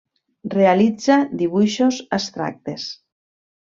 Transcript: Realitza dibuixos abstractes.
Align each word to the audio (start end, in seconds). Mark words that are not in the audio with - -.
Realitza 0.53 1.19
dibuixos 1.43 2.03
abstractes. 2.21 2.93